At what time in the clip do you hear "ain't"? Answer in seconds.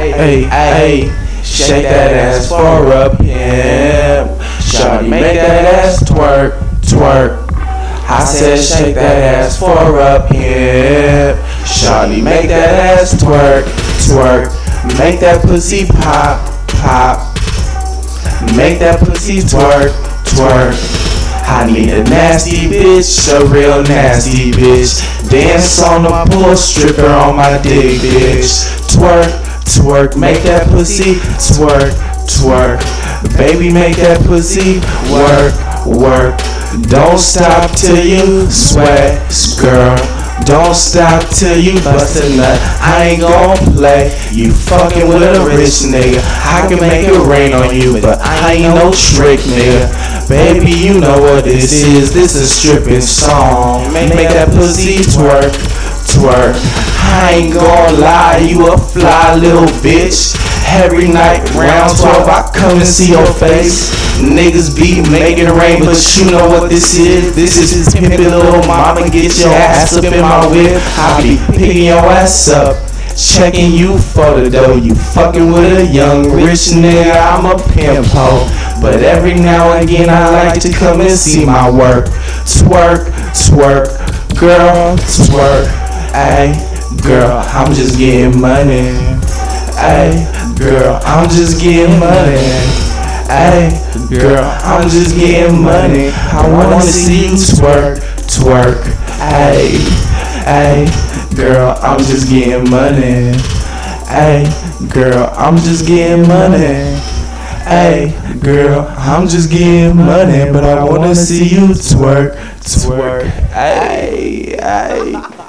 43.10-43.20, 48.54-48.74, 57.34-57.54